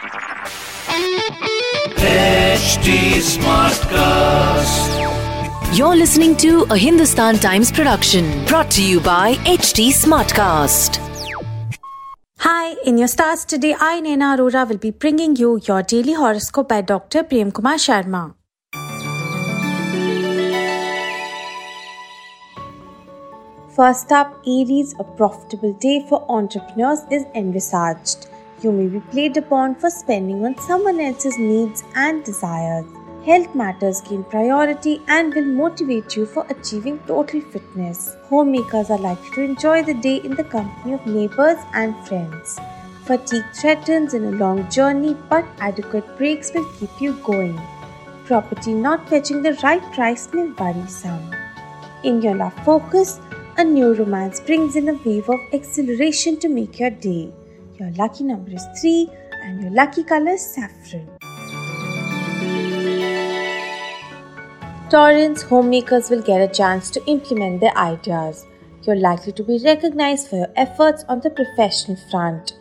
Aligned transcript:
HT 0.00 0.08
Smartcast. 3.20 4.96
You're 5.76 5.94
listening 5.94 6.36
to 6.38 6.62
a 6.70 6.78
Hindustan 6.78 7.36
Times 7.36 7.70
production 7.70 8.46
brought 8.46 8.70
to 8.70 8.82
you 8.82 9.00
by 9.00 9.34
HT 9.44 9.88
Smartcast. 9.90 10.96
Hi, 12.38 12.76
in 12.86 12.96
your 12.96 13.08
stars 13.08 13.44
today, 13.44 13.74
I, 13.78 14.00
Naina 14.00 14.38
Arora, 14.38 14.66
will 14.66 14.78
be 14.78 14.90
bringing 14.90 15.36
you 15.36 15.60
your 15.68 15.82
daily 15.82 16.14
horoscope 16.14 16.70
by 16.70 16.80
Dr. 16.80 17.22
Prem 17.22 17.52
Kumar 17.52 17.74
Sharma. 17.74 18.32
First 23.76 24.12
up, 24.12 24.32
Aries, 24.46 24.94
a 24.98 25.04
profitable 25.04 25.74
day 25.74 26.06
for 26.08 26.24
entrepreneurs 26.30 27.00
is 27.10 27.26
envisaged. 27.34 28.29
You 28.62 28.72
may 28.72 28.88
be 28.88 29.00
played 29.00 29.38
upon 29.38 29.76
for 29.76 29.88
spending 29.88 30.44
on 30.44 30.58
someone 30.58 31.00
else's 31.00 31.38
needs 31.38 31.82
and 31.94 32.22
desires. 32.22 32.84
Health 33.24 33.54
matters 33.54 34.02
gain 34.02 34.22
priority 34.24 35.00
and 35.08 35.34
will 35.34 35.46
motivate 35.46 36.14
you 36.14 36.26
for 36.26 36.44
achieving 36.50 36.98
total 37.06 37.40
fitness. 37.40 38.16
Homemakers 38.24 38.90
are 38.90 38.98
likely 38.98 39.30
to 39.30 39.42
enjoy 39.44 39.82
the 39.82 39.94
day 39.94 40.16
in 40.16 40.34
the 40.34 40.44
company 40.44 40.92
of 40.92 41.06
neighbors 41.06 41.56
and 41.72 41.96
friends. 42.06 42.58
Fatigue 43.04 43.44
threatens 43.54 44.12
in 44.12 44.24
a 44.24 44.32
long 44.32 44.70
journey, 44.70 45.16
but 45.30 45.44
adequate 45.58 46.16
breaks 46.18 46.52
will 46.52 46.70
keep 46.78 47.00
you 47.00 47.14
going. 47.24 47.58
Property 48.26 48.74
not 48.74 49.08
fetching 49.08 49.42
the 49.42 49.54
right 49.62 49.82
price 49.92 50.28
may 50.34 50.48
worry 50.48 50.86
some. 50.86 51.34
In 52.04 52.20
your 52.20 52.34
love 52.34 52.54
focus, 52.64 53.20
a 53.56 53.64
new 53.64 53.94
romance 53.94 54.38
brings 54.40 54.76
in 54.76 54.90
a 54.90 55.00
wave 55.04 55.30
of 55.30 55.40
exhilaration 55.52 56.38
to 56.40 56.48
make 56.48 56.78
your 56.78 56.90
day. 56.90 57.32
Your 57.80 57.90
lucky 57.92 58.24
number 58.24 58.52
is 58.52 58.66
3 58.78 59.08
and 59.42 59.62
your 59.62 59.70
lucky 59.70 60.04
color 60.04 60.32
is 60.32 60.44
saffron. 60.44 61.08
Taurans, 64.90 65.40
homemakers 65.40 66.10
will 66.10 66.20
get 66.20 66.42
a 66.42 66.52
chance 66.54 66.90
to 66.90 67.02
implement 67.06 67.60
their 67.60 67.74
ideas. 67.78 68.44
You're 68.82 68.96
likely 68.96 69.32
to 69.32 69.42
be 69.42 69.58
recognized 69.64 70.28
for 70.28 70.36
your 70.36 70.52
efforts 70.56 71.06
on 71.08 71.20
the 71.20 71.30
professional 71.30 71.96
front. 72.10 72.52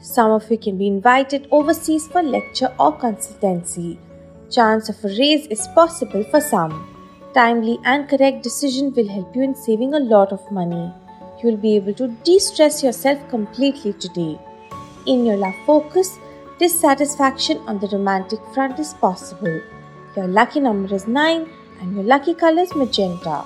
Some 0.00 0.30
of 0.30 0.48
you 0.48 0.56
can 0.56 0.78
be 0.78 0.86
invited 0.86 1.48
overseas 1.50 2.06
for 2.06 2.22
lecture 2.22 2.72
or 2.78 2.96
consultancy. 2.96 3.98
Chance 4.48 4.90
of 4.90 5.04
a 5.04 5.08
raise 5.08 5.48
is 5.48 5.66
possible 5.74 6.22
for 6.30 6.40
some. 6.40 6.86
Timely 7.34 7.80
and 7.84 8.08
correct 8.08 8.44
decision 8.44 8.92
will 8.94 9.08
help 9.08 9.34
you 9.34 9.42
in 9.42 9.56
saving 9.56 9.94
a 9.94 9.98
lot 9.98 10.32
of 10.32 10.52
money. 10.52 10.92
You 11.42 11.50
will 11.50 11.56
be 11.56 11.74
able 11.74 11.94
to 11.94 12.06
de-stress 12.22 12.84
yourself 12.84 13.28
completely 13.28 13.92
today. 13.94 14.38
In 15.08 15.24
your 15.24 15.38
love 15.38 15.54
focus, 15.64 16.18
dissatisfaction 16.58 17.62
on 17.66 17.78
the 17.78 17.88
romantic 17.88 18.40
front 18.52 18.78
is 18.78 18.92
possible. 18.92 19.62
Your 20.14 20.28
lucky 20.28 20.60
number 20.60 20.94
is 20.94 21.06
9 21.06 21.48
and 21.80 21.94
your 21.94 22.04
lucky 22.04 22.34
color 22.34 22.60
is 22.60 22.74
magenta. 22.74 23.42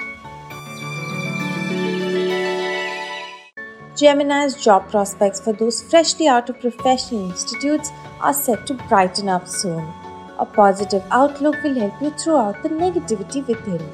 Gemini's 3.94 4.56
job 4.56 4.90
prospects 4.90 5.38
for 5.38 5.52
those 5.52 5.80
freshly 5.88 6.26
out 6.26 6.50
of 6.50 6.58
professional 6.58 7.30
institutes 7.30 7.92
are 8.20 8.34
set 8.34 8.66
to 8.66 8.74
brighten 8.88 9.28
up 9.28 9.46
soon. 9.46 9.86
A 10.40 10.44
positive 10.44 11.04
outlook 11.12 11.62
will 11.62 11.78
help 11.78 12.02
you 12.02 12.10
throughout 12.10 12.60
the 12.64 12.70
negativity 12.70 13.46
within. 13.46 13.88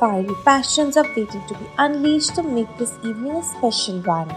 Fiery 0.00 0.34
passions 0.46 0.96
are 0.96 1.06
waiting 1.14 1.46
to 1.46 1.58
be 1.58 1.68
unleashed 1.76 2.34
to 2.36 2.42
make 2.42 2.74
this 2.78 2.96
evening 3.04 3.36
a 3.36 3.42
special 3.42 4.00
one. 4.00 4.34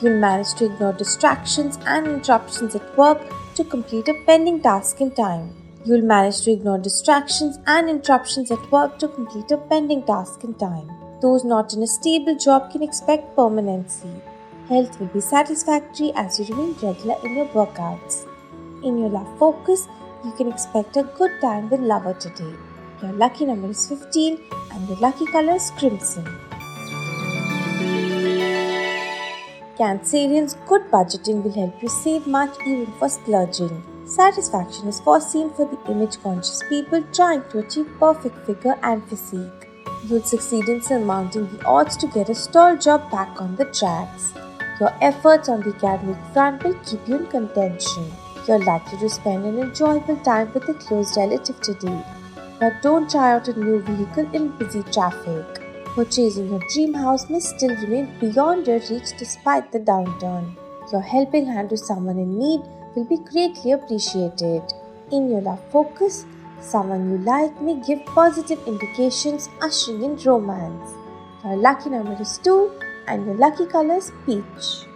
You'll 0.00 0.18
manage 0.18 0.54
to 0.54 0.66
ignore 0.66 0.92
distractions 0.92 1.78
and 1.86 2.06
interruptions 2.06 2.74
at 2.74 2.96
work 2.98 3.20
to 3.54 3.64
complete 3.64 4.08
a 4.08 4.14
pending 4.26 4.60
task 4.60 5.00
in 5.00 5.10
time. 5.12 5.54
You'll 5.84 6.02
manage 6.02 6.42
to 6.42 6.52
ignore 6.52 6.78
distractions 6.78 7.58
and 7.66 7.88
interruptions 7.88 8.50
at 8.50 8.70
work 8.72 8.98
to 8.98 9.08
complete 9.08 9.50
a 9.50 9.58
pending 9.58 10.02
task 10.04 10.42
in 10.42 10.54
time. 10.54 10.90
Those 11.20 11.44
not 11.44 11.72
in 11.74 11.82
a 11.82 11.86
stable 11.86 12.36
job 12.36 12.72
can 12.72 12.82
expect 12.82 13.36
permanency. 13.36 14.10
Health 14.68 14.98
will 14.98 15.08
be 15.08 15.20
satisfactory 15.20 16.12
as 16.14 16.38
you 16.38 16.46
remain 16.46 16.74
regular 16.82 17.16
in 17.24 17.36
your 17.36 17.48
workouts. 17.48 18.26
In 18.82 18.98
your 18.98 19.10
love 19.10 19.38
focus, 19.38 19.86
you 20.24 20.32
can 20.32 20.50
expect 20.50 20.96
a 20.96 21.02
good 21.02 21.32
time 21.40 21.68
with 21.68 21.80
lover 21.80 22.14
today. 22.14 22.54
Your 23.02 23.12
lucky 23.12 23.44
number 23.44 23.68
is 23.68 23.88
15 23.88 24.38
and 24.72 24.88
your 24.88 24.98
lucky 24.98 25.26
color 25.26 25.54
is 25.54 25.70
crimson. 25.72 26.43
Cancerians, 29.78 30.54
good 30.68 30.82
budgeting 30.88 31.42
will 31.42 31.52
help 31.52 31.82
you 31.82 31.88
save 31.88 32.28
much 32.28 32.56
even 32.64 32.86
for 32.92 33.08
splurging. 33.08 33.82
Satisfaction 34.04 34.86
is 34.86 35.00
foreseen 35.00 35.50
for 35.50 35.64
the 35.66 35.90
image 35.90 36.22
conscious 36.22 36.62
people 36.68 37.02
trying 37.12 37.42
to 37.48 37.58
achieve 37.58 37.88
perfect 37.98 38.46
figure 38.46 38.78
and 38.84 39.04
physique. 39.08 39.68
You'll 40.04 40.22
succeed 40.22 40.68
in 40.68 40.80
surmounting 40.80 41.48
the 41.48 41.64
odds 41.64 41.96
to 41.96 42.06
get 42.06 42.28
a 42.28 42.36
stall 42.36 42.76
job 42.76 43.10
back 43.10 43.40
on 43.40 43.56
the 43.56 43.64
tracks. 43.64 44.32
Your 44.78 44.92
efforts 45.02 45.48
on 45.48 45.60
the 45.62 45.74
academic 45.74 46.24
front 46.32 46.62
will 46.62 46.78
keep 46.84 47.08
you 47.08 47.16
in 47.16 47.26
contention. 47.26 48.12
You're 48.46 48.64
likely 48.64 48.98
to 48.98 49.10
spend 49.10 49.44
an 49.44 49.58
enjoyable 49.58 50.18
time 50.18 50.52
with 50.54 50.68
a 50.68 50.74
close 50.74 51.16
relative 51.16 51.60
today. 51.62 52.04
But 52.60 52.80
don't 52.80 53.10
try 53.10 53.32
out 53.32 53.48
a 53.48 53.58
new 53.58 53.82
vehicle 53.82 54.30
in 54.32 54.56
busy 54.56 54.84
traffic. 54.84 55.63
Purchasing 55.94 56.48
your 56.48 56.60
dream 56.72 56.92
house 56.92 57.30
may 57.30 57.38
still 57.38 57.74
remain 57.76 58.06
beyond 58.18 58.66
your 58.66 58.80
reach 58.90 59.16
despite 59.16 59.70
the 59.70 59.78
downturn. 59.78 60.56
Your 60.90 61.00
helping 61.00 61.46
hand 61.46 61.70
to 61.70 61.76
someone 61.76 62.18
in 62.18 62.36
need 62.36 62.62
will 62.96 63.04
be 63.04 63.18
greatly 63.18 63.70
appreciated. 63.70 64.62
In 65.12 65.30
your 65.30 65.40
love 65.40 65.62
focus, 65.70 66.26
someone 66.60 67.08
you 67.10 67.18
like 67.18 67.62
may 67.62 67.76
give 67.86 68.04
positive 68.06 68.58
indications 68.66 69.48
ushering 69.62 70.02
in 70.02 70.16
romance. 70.24 70.90
Your 71.44 71.56
lucky 71.58 71.90
number 71.90 72.20
is 72.20 72.38
2 72.38 72.72
and 73.06 73.24
your 73.24 73.36
lucky 73.36 73.66
color 73.66 73.98
is 73.98 74.10
peach. 74.26 74.88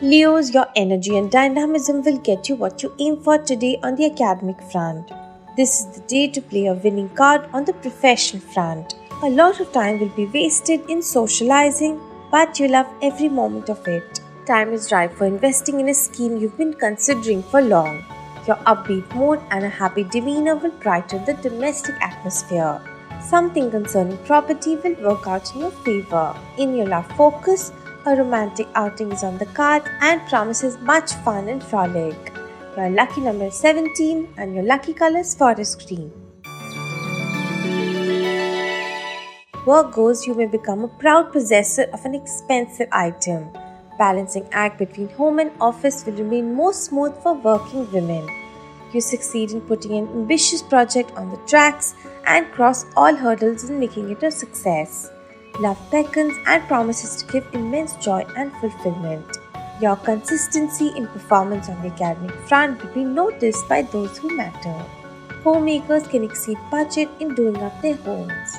Leos, 0.00 0.54
your 0.54 0.66
energy 0.76 1.16
and 1.16 1.32
dynamism 1.32 2.02
will 2.04 2.18
get 2.18 2.48
you 2.48 2.54
what 2.54 2.84
you 2.84 2.94
aim 3.00 3.20
for 3.22 3.38
today 3.38 3.80
on 3.82 3.96
the 3.96 4.04
academic 4.04 4.62
front. 4.70 5.10
This 5.56 5.80
is 5.80 5.86
the 5.86 6.00
day 6.00 6.28
to 6.28 6.42
play 6.42 6.66
a 6.66 6.74
winning 6.74 7.08
card 7.08 7.48
on 7.54 7.64
the 7.64 7.72
professional 7.72 8.42
front. 8.42 8.94
A 9.22 9.30
lot 9.30 9.58
of 9.58 9.72
time 9.72 9.98
will 9.98 10.10
be 10.10 10.26
wasted 10.26 10.82
in 10.90 11.00
socializing, 11.00 11.98
but 12.30 12.58
you'll 12.58 12.72
love 12.72 12.86
every 13.00 13.30
moment 13.30 13.70
of 13.70 13.88
it. 13.88 14.20
Time 14.46 14.74
is 14.74 14.92
ripe 14.92 15.14
for 15.14 15.24
investing 15.24 15.80
in 15.80 15.88
a 15.88 15.94
scheme 15.94 16.36
you've 16.36 16.58
been 16.58 16.74
considering 16.74 17.42
for 17.42 17.62
long. 17.62 18.04
Your 18.46 18.56
upbeat 18.72 19.14
mood 19.14 19.40
and 19.50 19.64
a 19.64 19.70
happy 19.70 20.04
demeanor 20.04 20.56
will 20.56 20.76
brighten 20.82 21.24
the 21.24 21.32
domestic 21.32 21.94
atmosphere. 22.02 22.78
Something 23.22 23.70
concerning 23.70 24.18
property 24.26 24.76
will 24.76 24.96
work 24.96 25.26
out 25.26 25.54
in 25.54 25.62
your 25.62 25.70
favor. 25.70 26.36
In 26.58 26.74
your 26.76 26.86
love 26.86 27.10
focus, 27.12 27.72
a 28.04 28.14
romantic 28.14 28.68
outing 28.74 29.10
is 29.10 29.24
on 29.24 29.38
the 29.38 29.46
card 29.46 29.84
and 30.02 30.20
promises 30.28 30.76
much 30.80 31.14
fun 31.24 31.48
and 31.48 31.64
frolic. 31.64 32.36
Your 32.76 32.90
lucky 32.90 33.22
number 33.22 33.46
is 33.46 33.54
17 33.54 34.34
and 34.36 34.54
your 34.54 34.62
lucky 34.62 34.92
color 34.92 35.20
is 35.20 35.34
forest 35.34 35.86
green. 35.86 36.12
Virgos 39.64 40.26
you 40.26 40.34
may 40.34 40.44
become 40.44 40.84
a 40.84 40.88
proud 40.88 41.32
possessor 41.32 41.84
of 41.94 42.04
an 42.04 42.14
expensive 42.14 42.88
item. 42.92 43.48
Balancing 43.98 44.46
act 44.52 44.78
between 44.78 45.08
home 45.20 45.38
and 45.38 45.52
office 45.58 46.04
will 46.04 46.12
remain 46.12 46.52
more 46.52 46.74
smooth 46.74 47.14
for 47.22 47.32
working 47.32 47.90
women. 47.92 48.28
You 48.92 49.00
succeed 49.00 49.52
in 49.52 49.62
putting 49.62 49.92
an 49.92 50.08
ambitious 50.08 50.60
project 50.60 51.12
on 51.16 51.30
the 51.30 51.38
tracks 51.48 51.94
and 52.26 52.52
cross 52.52 52.84
all 52.94 53.16
hurdles 53.16 53.70
in 53.70 53.80
making 53.80 54.10
it 54.10 54.22
a 54.22 54.30
success. 54.30 55.10
Love 55.60 55.80
beckons 55.90 56.36
and 56.46 56.62
promises 56.64 57.22
to 57.22 57.32
give 57.32 57.48
immense 57.54 57.96
joy 57.96 58.26
and 58.36 58.52
fulfillment. 58.60 59.35
Your 59.78 59.96
consistency 59.96 60.88
in 60.96 61.06
performance 61.06 61.68
on 61.68 61.82
the 61.82 61.88
academic 61.88 62.34
front 62.48 62.82
will 62.82 62.94
be 62.94 63.04
noticed 63.04 63.68
by 63.68 63.82
those 63.82 64.16
who 64.16 64.34
matter. 64.34 64.72
Homemakers 65.44 66.06
can 66.08 66.24
exceed 66.24 66.56
budget 66.70 67.10
in 67.20 67.34
doing 67.34 67.62
up 67.62 67.82
their 67.82 67.96
homes. 67.96 68.56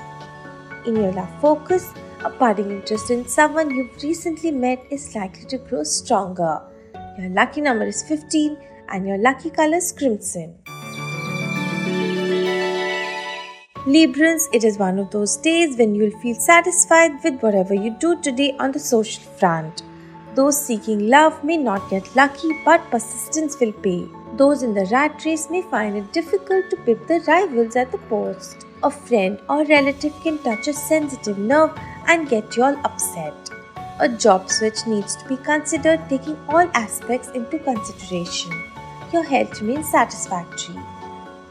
In 0.86 0.96
your 0.96 1.12
love 1.12 1.42
focus, 1.42 1.92
a 2.24 2.30
budding 2.30 2.70
interest 2.70 3.10
in 3.10 3.28
someone 3.28 3.72
you've 3.72 4.04
recently 4.04 4.52
met 4.52 4.86
is 4.92 5.16
likely 5.16 5.46
to 5.46 5.58
grow 5.58 5.84
stronger. 5.84 6.62
Your 7.18 7.30
lucky 7.30 7.62
number 7.62 7.86
is 7.86 8.04
15 8.04 8.56
and 8.90 9.08
your 9.08 9.18
lucky 9.18 9.50
color 9.50 9.78
is 9.78 9.92
crimson. 9.92 10.56
Librans, 13.88 14.44
it 14.54 14.64
is 14.64 14.78
one 14.78 15.00
of 15.00 15.10
those 15.10 15.36
days 15.38 15.78
when 15.78 15.96
you'll 15.96 16.20
feel 16.20 16.36
satisfied 16.36 17.24
with 17.24 17.42
whatever 17.42 17.74
you 17.74 17.96
do 18.00 18.22
today 18.22 18.56
on 18.60 18.72
the 18.72 18.80
social 18.80 19.24
front. 19.24 19.82
Those 20.38 20.58
seeking 20.64 21.10
love 21.10 21.44
may 21.44 21.58
not 21.58 21.90
get 21.90 22.16
lucky, 22.16 22.50
but 22.64 22.92
persistence 22.92 23.60
will 23.60 23.72
pay. 23.72 24.08
Those 24.36 24.62
in 24.62 24.76
the 24.76 24.86
rat 24.92 25.26
race 25.26 25.50
may 25.50 25.64
find 25.64 25.98
it 25.98 26.14
difficult 26.14 26.70
to 26.70 26.78
pip 26.86 27.08
the 27.08 27.22
rivals 27.28 27.76
at 27.76 27.92
the 27.92 27.98
post. 28.10 28.68
A 28.84 28.92
friend 28.92 29.40
or 29.50 29.66
relative 29.66 30.14
can 30.22 30.38
touch 30.44 30.68
a 30.68 30.74
sensitive 30.74 31.40
nerve 31.40 31.72
and 32.08 32.30
get 32.30 32.56
you 32.56 32.66
all 32.66 32.78
upset. 32.86 33.50
A 34.00 34.08
job 34.08 34.52
switch 34.52 34.86
needs 34.86 35.16
to 35.16 35.28
be 35.28 35.38
considered 35.38 36.08
taking 36.08 36.38
all 36.50 36.70
aspects 36.76 37.30
into 37.30 37.58
consideration. 37.58 38.52
Your 39.12 39.24
health 39.24 39.60
remains 39.60 39.90
satisfactory. 39.90 40.78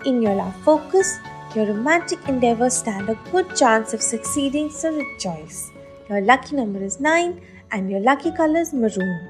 In 0.05 0.23
your 0.23 0.37
love 0.37 0.55
focus, 0.63 1.19
your 1.57 1.67
romantic 1.67 2.21
endeavors 2.29 2.77
stand 2.77 3.09
a 3.09 3.19
good 3.33 3.57
chance 3.57 3.93
of 3.95 4.01
succeeding, 4.01 4.71
so 4.71 4.95
rejoice. 4.95 5.73
Your 6.09 6.21
lucky 6.21 6.55
number 6.55 6.85
is 6.85 7.01
9 7.01 7.41
and 7.73 7.91
your 7.91 8.01
lucky 8.01 8.31
color 8.31 8.61
is 8.61 8.73
maroon. 8.73 9.29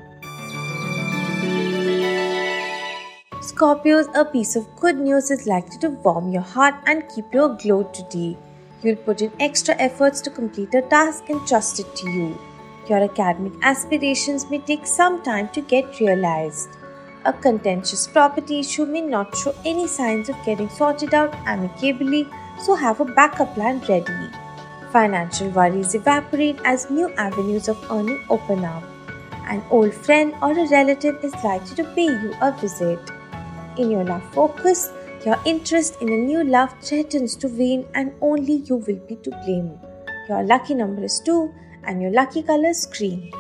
Scorpios, 3.40 4.06
a 4.14 4.24
piece 4.24 4.56
of 4.56 4.66
good 4.76 4.98
news 4.98 5.30
is 5.30 5.46
likely 5.46 5.78
to 5.78 5.90
warm 5.90 6.32
your 6.32 6.42
heart 6.42 6.74
and 6.86 7.08
keep 7.14 7.32
you 7.32 7.44
aglow 7.44 7.84
today. 7.84 8.36
You'll 8.82 8.96
put 8.96 9.22
in 9.22 9.32
extra 9.40 9.74
efforts 9.76 10.20
to 10.22 10.30
complete 10.30 10.74
a 10.74 10.82
task 10.82 11.30
entrusted 11.30 11.86
to 11.96 12.10
you. 12.10 12.38
Your 12.88 13.02
academic 13.02 13.52
aspirations 13.62 14.50
may 14.50 14.58
take 14.58 14.86
some 14.86 15.22
time 15.22 15.48
to 15.50 15.60
get 15.60 15.98
realized. 16.00 16.68
A 17.24 17.32
contentious 17.32 18.06
property 18.06 18.60
issue 18.60 18.86
may 18.86 19.00
not 19.00 19.34
show 19.36 19.54
any 19.64 19.86
signs 19.88 20.28
of 20.28 20.36
getting 20.44 20.68
sorted 20.68 21.14
out 21.14 21.34
amicably, 21.46 22.28
so 22.62 22.74
have 22.74 23.00
a 23.00 23.04
backup 23.04 23.54
plan 23.54 23.80
ready. 23.88 24.45
Financial 24.92 25.48
worries 25.50 25.94
evaporate 25.94 26.58
as 26.64 26.90
new 26.90 27.10
avenues 27.14 27.68
of 27.68 27.76
earning 27.90 28.22
open 28.30 28.64
up. 28.64 28.82
An 29.48 29.62
old 29.70 29.92
friend 29.92 30.34
or 30.42 30.52
a 30.52 30.68
relative 30.68 31.22
is 31.24 31.34
likely 31.44 31.76
to 31.76 31.84
pay 31.94 32.06
you 32.06 32.34
a 32.40 32.52
visit. 32.52 32.98
In 33.76 33.90
your 33.90 34.04
love 34.04 34.24
focus, 34.32 34.90
your 35.24 35.36
interest 35.44 36.00
in 36.00 36.08
a 36.08 36.16
new 36.16 36.44
love 36.44 36.74
threatens 36.80 37.36
to 37.36 37.48
wane 37.48 37.86
and 37.94 38.12
only 38.20 38.54
you 38.70 38.76
will 38.76 39.00
be 39.08 39.16
to 39.16 39.30
blame. 39.44 39.78
Your 40.28 40.42
lucky 40.44 40.74
number 40.74 41.04
is 41.04 41.20
2 41.20 41.52
and 41.84 42.00
your 42.00 42.10
lucky 42.10 42.42
color 42.42 42.68
is 42.68 42.86
green. 42.86 43.30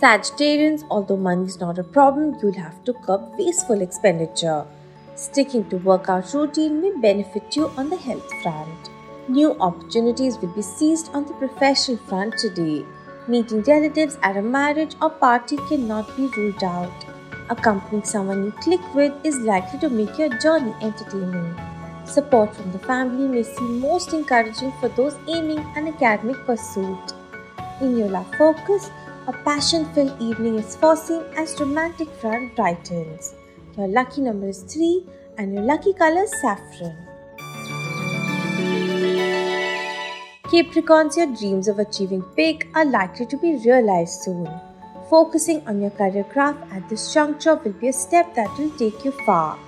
Sagittarians, 0.00 0.84
although 0.90 1.16
money 1.16 1.44
is 1.44 1.60
not 1.60 1.78
a 1.78 1.84
problem, 1.84 2.36
you'll 2.40 2.54
have 2.54 2.82
to 2.84 2.94
curb 2.94 3.20
wasteful 3.38 3.82
expenditure. 3.82 4.64
Sticking 5.20 5.68
to 5.68 5.76
workout 5.76 6.32
routine 6.32 6.80
may 6.80 6.92
benefit 6.98 7.54
you 7.54 7.70
on 7.76 7.90
the 7.90 7.96
health 7.96 8.32
front. 8.42 8.88
New 9.28 9.54
opportunities 9.60 10.38
will 10.38 10.54
be 10.54 10.62
seized 10.62 11.10
on 11.12 11.26
the 11.26 11.34
professional 11.34 11.98
front 11.98 12.38
today. 12.38 12.86
Meeting 13.28 13.60
relatives 13.64 14.16
at 14.22 14.38
a 14.38 14.40
marriage 14.40 14.94
or 15.02 15.10
party 15.10 15.58
cannot 15.68 16.16
be 16.16 16.28
ruled 16.28 16.64
out. 16.64 17.04
Accompanying 17.50 18.02
someone 18.02 18.44
you 18.44 18.52
click 18.62 18.94
with 18.94 19.12
is 19.22 19.36
likely 19.40 19.78
to 19.80 19.90
make 19.90 20.16
your 20.16 20.30
journey 20.38 20.72
entertaining. 20.80 21.54
Support 22.06 22.56
from 22.56 22.72
the 22.72 22.78
family 22.78 23.28
may 23.28 23.42
seem 23.42 23.78
most 23.78 24.14
encouraging 24.14 24.72
for 24.80 24.88
those 24.88 25.18
aiming 25.28 25.60
an 25.76 25.88
academic 25.88 26.38
pursuit. 26.46 27.12
In 27.82 27.98
your 27.98 28.08
love 28.08 28.34
focus, 28.36 28.90
a 29.26 29.34
passion 29.44 29.84
filled 29.92 30.18
evening 30.18 30.54
is 30.54 30.76
foreseen 30.76 31.24
as 31.36 31.60
romantic 31.60 32.08
front 32.08 32.56
brightens. 32.56 33.34
Your 33.76 33.88
lucky 33.88 34.20
number 34.20 34.48
is 34.48 34.62
3 34.62 35.04
and 35.38 35.54
your 35.54 35.62
lucky 35.62 35.92
color 35.92 36.22
is 36.22 36.40
saffron. 36.40 36.96
Capricorns, 40.44 41.16
your 41.16 41.26
dreams 41.34 41.68
of 41.68 41.78
achieving 41.78 42.24
big 42.36 42.66
are 42.74 42.84
likely 42.84 43.26
to 43.26 43.36
be 43.36 43.56
realized 43.64 44.22
soon. 44.22 44.48
Focusing 45.08 45.66
on 45.66 45.80
your 45.80 45.90
career 45.90 46.24
craft 46.24 46.72
at 46.72 46.88
this 46.88 47.14
juncture 47.14 47.54
will 47.54 47.72
be 47.72 47.88
a 47.88 47.92
step 47.92 48.34
that 48.34 48.58
will 48.58 48.70
take 48.78 49.04
you 49.04 49.12
far. 49.24 49.58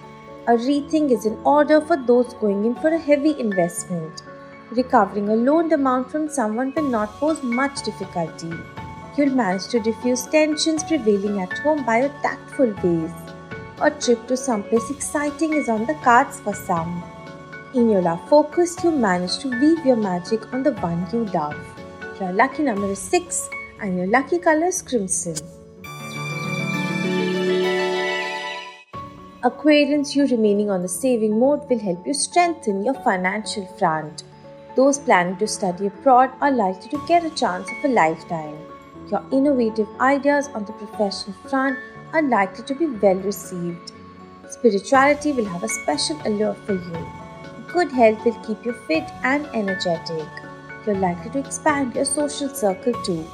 A 0.49 0.53
rethink 0.53 1.13
is 1.13 1.25
in 1.25 1.39
order 1.45 1.81
for 1.81 1.97
those 1.97 2.35
going 2.35 2.65
in 2.65 2.75
for 2.75 2.89
a 2.89 2.99
heavy 2.99 3.39
investment. 3.39 4.23
Recovering 4.71 5.29
a 5.29 5.37
loaned 5.37 5.73
amount 5.73 6.11
from 6.11 6.29
someone 6.29 6.73
will 6.75 6.89
not 6.89 7.11
pose 7.21 7.43
much 7.43 7.83
difficulty 7.83 8.53
you'll 9.17 9.35
manage 9.35 9.69
to 9.69 9.81
diffuse 9.81 10.27
tensions 10.27 10.83
prevailing 10.85 11.41
at 11.41 11.59
home 11.59 11.85
by 11.85 11.99
a 11.99 12.09
tactful 12.23 12.75
ways. 12.83 13.32
A 13.81 13.91
trip 13.91 14.27
to 14.29 14.37
someplace 14.37 14.91
exciting 14.91 15.55
is 15.55 15.69
on 15.69 15.87
the 15.87 15.95
cards 16.05 16.39
for 16.41 16.55
some. 16.55 17.03
In 17.75 17.89
your 17.89 18.03
love 18.03 18.29
focus, 18.29 18.77
you 18.85 18.91
manage 18.91 19.39
to 19.39 19.49
weave 19.49 19.85
your 19.85 19.97
magic 19.97 20.53
on 20.53 20.63
the 20.63 20.73
one 20.75 21.07
you 21.13 21.25
love. 21.33 21.57
Your 22.21 22.33
lucky 22.33 22.63
number 22.63 22.91
is 22.93 22.99
6 22.99 23.49
and 23.81 23.97
your 23.97 24.07
lucky 24.07 24.39
color 24.39 24.67
is 24.67 24.83
crimson. 24.83 25.35
Aquarians, 29.43 30.15
you 30.15 30.27
remaining 30.27 30.71
on 30.71 30.83
the 30.83 30.89
saving 30.89 31.41
mode 31.41 31.69
will 31.69 31.81
help 31.81 32.07
you 32.07 32.15
strengthen 32.15 32.85
your 32.85 32.95
financial 33.03 33.67
front. 33.79 34.23
Those 34.77 34.99
planning 34.99 35.37
to 35.39 35.49
study 35.49 35.87
abroad 35.87 36.31
are 36.41 36.53
likely 36.53 36.91
to 36.91 37.07
get 37.09 37.25
a 37.25 37.31
chance 37.31 37.69
of 37.69 37.85
a 37.85 37.89
lifetime. 37.89 38.57
Your 39.11 39.25
innovative 39.33 39.89
ideas 39.99 40.49
on 40.55 40.65
the 40.67 40.73
professional 40.73 41.37
front 41.49 41.77
are 42.13 42.23
likely 42.23 42.65
to 42.65 42.75
be 42.75 42.87
well 42.87 43.17
received. 43.17 43.93
Spirituality 44.51 45.33
will 45.33 45.47
have 45.47 45.63
a 45.63 45.69
special 45.69 46.21
allure 46.27 46.55
for 46.67 46.75
you. 46.75 47.07
Good 47.73 47.91
health 47.91 48.25
will 48.25 48.39
keep 48.45 48.65
you 48.65 48.73
fit 48.87 49.11
and 49.25 49.47
energetic. 49.55 50.29
You're 50.87 50.97
likely 50.97 51.31
to 51.31 51.39
expand 51.39 51.95
your 51.95 52.05
social 52.05 52.49
circle 52.49 52.93
too. 53.05 53.25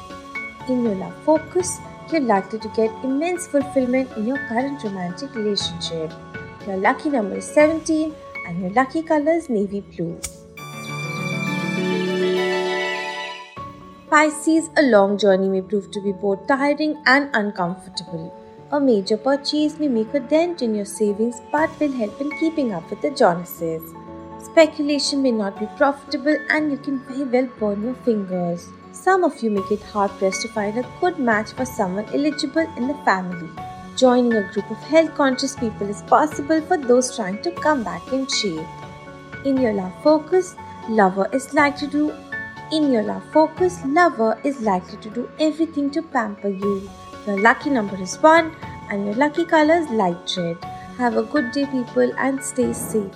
In 0.68 0.84
your 0.84 0.94
love 0.94 1.14
focus, 1.24 1.78
you're 2.12 2.20
likely 2.20 2.58
to 2.60 2.68
get 2.68 3.04
immense 3.04 3.46
fulfillment 3.46 4.10
in 4.16 4.26
your 4.26 4.38
current 4.48 4.82
romantic 4.84 5.34
relationship. 5.34 6.12
Your 6.66 6.76
lucky 6.76 7.10
number 7.10 7.36
is 7.36 7.46
17 7.46 8.14
and 8.46 8.60
your 8.60 8.70
lucky 8.70 9.02
color 9.02 9.32
is 9.32 9.48
navy 9.48 9.80
blue. 9.80 10.20
Pisces, 14.10 14.70
a 14.76 14.82
long 14.82 15.18
journey 15.18 15.48
may 15.48 15.60
prove 15.60 15.90
to 15.90 16.00
be 16.00 16.12
both 16.12 16.46
tiring 16.46 17.02
and 17.06 17.28
uncomfortable. 17.34 18.34
A 18.70 18.78
major 18.78 19.16
purchase 19.16 19.78
may 19.78 19.88
make 19.88 20.12
a 20.12 20.20
dent 20.20 20.60
in 20.60 20.74
your 20.74 20.84
savings 20.84 21.40
but 21.50 21.70
will 21.80 21.90
help 21.90 22.20
in 22.20 22.30
keeping 22.38 22.74
up 22.74 22.90
with 22.90 23.00
the 23.00 23.10
Joneses. 23.10 23.94
Speculation 24.38 25.22
may 25.22 25.30
not 25.30 25.58
be 25.58 25.66
profitable 25.78 26.36
and 26.50 26.70
you 26.70 26.76
can 26.76 26.98
very 27.04 27.24
well 27.24 27.48
burn 27.58 27.82
your 27.82 27.94
fingers. 28.04 28.68
Some 28.92 29.24
of 29.24 29.42
you 29.42 29.50
may 29.50 29.62
get 29.70 29.82
hard 29.84 30.10
pressed 30.18 30.42
to 30.42 30.48
find 30.48 30.76
a 30.76 30.86
good 31.00 31.18
match 31.18 31.52
for 31.52 31.64
someone 31.64 32.04
eligible 32.12 32.68
in 32.76 32.88
the 32.88 32.98
family. 33.06 33.48
Joining 33.96 34.34
a 34.34 34.52
group 34.52 34.70
of 34.70 34.76
health 34.92 35.14
conscious 35.14 35.56
people 35.56 35.88
is 35.88 36.02
possible 36.02 36.60
for 36.60 36.76
those 36.76 37.16
trying 37.16 37.40
to 37.44 37.50
come 37.52 37.82
back 37.82 38.12
in 38.12 38.26
shape. 38.26 38.66
In 39.46 39.56
your 39.56 39.72
love 39.72 39.94
focus, 40.02 40.56
lover 40.90 41.26
is 41.32 41.54
likely 41.54 41.88
to 41.88 42.14
in 42.70 42.92
your 42.92 43.02
love 43.02 43.24
focus, 43.32 43.82
lover 43.86 44.38
is 44.44 44.60
likely 44.60 44.98
to 44.98 45.08
do 45.08 45.30
everything 45.40 45.90
to 45.92 46.02
pamper 46.02 46.48
you. 46.48 46.86
Your 47.28 47.38
lucky 47.42 47.68
number 47.68 48.00
is 48.00 48.16
1 48.22 48.56
and 48.90 49.04
your 49.04 49.14
lucky 49.16 49.44
color 49.44 49.74
is 49.74 49.90
light 49.90 50.34
red. 50.38 50.56
Have 50.96 51.18
a 51.18 51.22
good 51.24 51.52
day, 51.52 51.66
people, 51.66 52.10
and 52.16 52.42
stay 52.42 52.72
safe. 52.72 53.12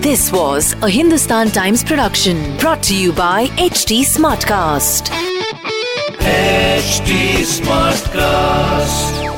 This 0.00 0.32
was 0.32 0.72
a 0.82 0.88
Hindustan 0.88 1.50
Times 1.50 1.84
production 1.84 2.56
brought 2.56 2.82
to 2.84 2.96
you 2.96 3.12
by 3.12 3.48
HT 3.68 4.06
Smartcast. 4.06 5.10
HT 6.20 7.44
Smartcast. 7.58 9.29